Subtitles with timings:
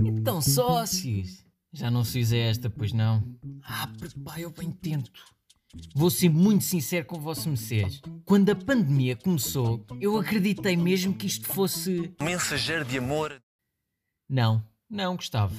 [0.00, 3.22] Então, sócios, já não se fiz esta, pois não?
[3.62, 3.90] Ah,
[4.24, 5.10] pá, eu bem tento.
[5.94, 8.00] Vou ser muito sincero com vossos mercês.
[8.24, 12.14] Quando a pandemia começou, eu acreditei mesmo que isto fosse.
[12.20, 13.42] Mensageiro de amor.
[14.28, 15.54] Não, não, Gustavo.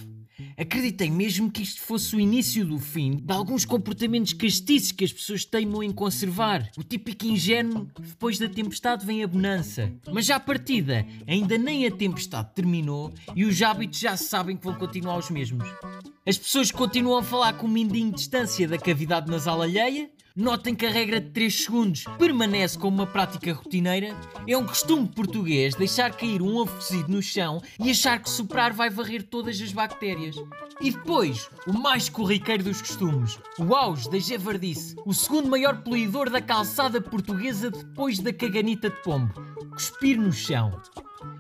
[0.58, 5.14] Acreditei mesmo que isto fosse o início do fim de alguns comportamentos castiços que as
[5.14, 6.70] pessoas teimam em conservar.
[6.78, 9.92] O típico ingênuo, depois da tempestade vem a bonança.
[10.12, 14.66] Mas já à partida, ainda nem a tempestade terminou e os hábitos já sabem que
[14.66, 15.68] vão continuar os mesmos.
[16.26, 20.74] As pessoas continuam a falar com um mindinho de distância da cavidade nasal alheia, Notem
[20.74, 24.16] que a regra de 3 segundos permanece como uma prática rotineira.
[24.48, 28.72] É um costume português deixar cair um ovo cozido no chão e achar que soprar
[28.72, 30.38] vai varrer todas as bactérias.
[30.80, 36.30] E depois, o mais corriqueiro dos costumes, o auge da javardice, o segundo maior poluidor
[36.30, 39.34] da calçada portuguesa depois da caganita de pombo,
[39.74, 40.82] cuspir no chão.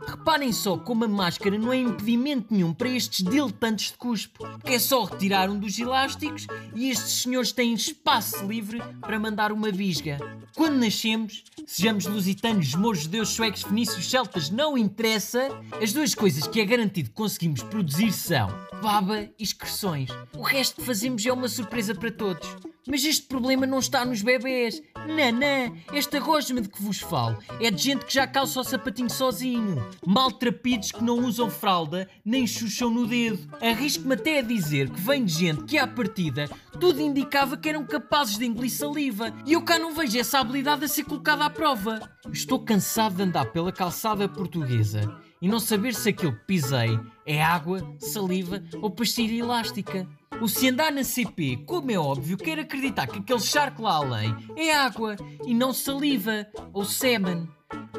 [0.09, 4.79] Reparem só como a máscara não é impedimento nenhum para estes diletantes de cuspo, é
[4.79, 10.17] só retirar um dos elásticos e estes senhores têm espaço livre para mandar uma visga.
[10.55, 15.47] Quando nascemos, sejamos lusitanos, mouros, judeus, suecos, fenícios, celtas, não interessa,
[15.79, 18.49] as duas coisas que é garantido que conseguimos produzir são
[18.81, 20.09] baba e excreções.
[20.35, 22.47] O resto que fazemos é uma surpresa para todos.
[22.89, 24.81] Mas este problema não está nos bebês.
[25.07, 25.95] Não.
[25.95, 29.87] Esta rosma de que vos falo é de gente que já calça o sapatinho sozinho.
[30.05, 33.47] Maltrapidos que não usam fralda nem chucham no dedo.
[33.61, 37.85] Arrisco-me até a dizer que vem de gente que, à partida, tudo indicava que eram
[37.85, 39.31] capazes de engolir saliva.
[39.45, 41.99] E eu cá não vejo essa habilidade a ser colocada à prova.
[42.31, 47.41] Estou cansado de andar pela calçada portuguesa e não saber se aquilo que pisei é
[47.41, 50.07] água, saliva ou pastilha elástica.
[50.41, 50.47] O
[50.91, 55.53] na CP, como é óbvio, quer acreditar que aquele charco lá além é água e
[55.53, 57.45] não saliva ou sêmen.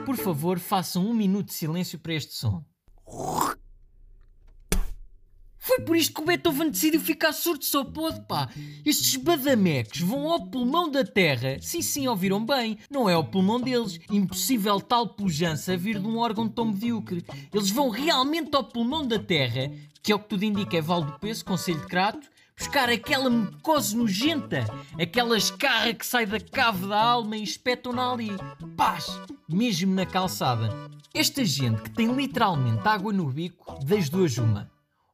[0.07, 2.65] Por favor, façam um minuto de silêncio para este som.
[5.71, 8.49] Foi por isto que o Beethoven decidiu ficar surdo só pode, pá.
[8.85, 11.59] Estes badameques vão ao pulmão da terra.
[11.61, 12.77] Sim, sim, ouviram bem.
[12.91, 14.01] Não é o pulmão deles.
[14.11, 17.25] Impossível tal pujança vir de um órgão tão medíocre.
[17.55, 19.71] Eles vão realmente ao pulmão da terra,
[20.03, 22.29] que é o que tudo indica é Val do Peso, Conselho de Crato,
[22.59, 24.65] buscar aquela mucose nojenta,
[25.01, 28.33] aquela escarra que sai da cave da alma e espetam-na ali.
[28.77, 29.07] Paz!
[29.49, 30.69] Mesmo na calçada.
[31.15, 34.69] Esta gente que tem literalmente água no bico, das duas uma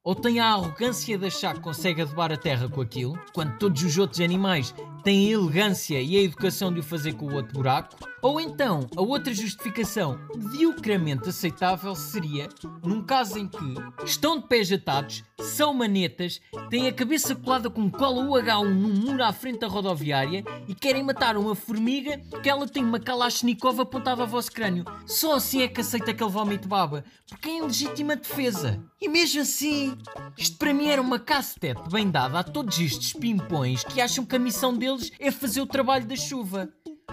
[0.07, 3.83] ou tem a arrogância de achar que consegue adubar a terra com aquilo, quando todos
[3.83, 4.73] os outros animais
[5.03, 8.89] têm a elegância e a educação de o fazer com o outro buraco, ou então
[8.97, 12.49] a outra justificação mediocramente aceitável seria
[12.85, 13.75] num caso em que
[14.05, 16.41] estão de pés atados, são manetas,
[16.71, 21.03] têm a cabeça colada com cola UH1 num muro à frente da rodoviária e querem
[21.03, 24.85] matar uma formiga porque ela tem uma Kalashnikov apontada ao vosso crânio.
[25.05, 28.83] Só assim é que aceita aquele vómito baba, porque é em legítima defesa.
[29.01, 29.96] E mesmo assim,
[30.37, 34.37] isto para mim era uma cacetete bem dada a todos estes pimpões que acham que
[34.37, 36.69] a missão deles é fazer o trabalho da chuva.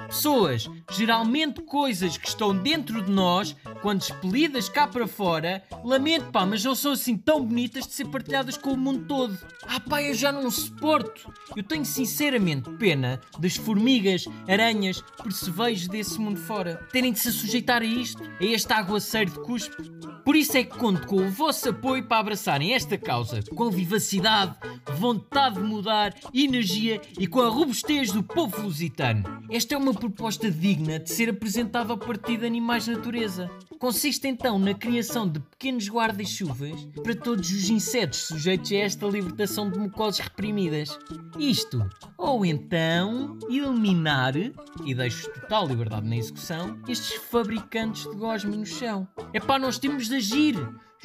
[0.07, 6.45] Pessoas, geralmente coisas que estão dentro de nós, quando expelidas cá para fora, lamento pá,
[6.45, 9.37] mas não são assim tão bonitas de ser partilhadas com o mundo todo.
[9.67, 11.33] Ah pá, eu já não suporto.
[11.55, 17.81] Eu tenho sinceramente pena das formigas, aranhas, percevejos desse mundo fora terem de se sujeitar
[17.81, 19.91] a isto, a este aguaceiro de cuspe.
[20.23, 24.55] Por isso é que conto com o vosso apoio para abraçarem esta causa com vivacidade,
[24.95, 29.43] vontade de mudar, energia e com a robustez do povo lusitano.
[29.49, 33.49] Esta é uma proposta digna de ser apresentada ao Partido de Animais Natureza.
[33.77, 39.69] Consiste então na criação de pequenos guarda-chuvas para todos os insetos sujeitos a esta libertação
[39.69, 40.97] de mucosas reprimidas.
[41.37, 41.87] Isto,
[42.17, 49.07] ou então eliminar, e deixo total liberdade na execução, estes fabricantes de gosme no chão.
[49.31, 50.55] É pá, nós temos de agir!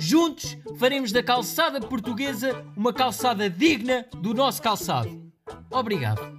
[0.01, 5.31] Juntos faremos da calçada portuguesa uma calçada digna do nosso calçado.
[5.71, 6.38] Obrigado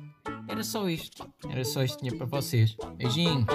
[0.60, 1.26] era só isto.
[1.50, 2.76] Era só isto que tinha para vocês.
[2.98, 3.46] Beijinho!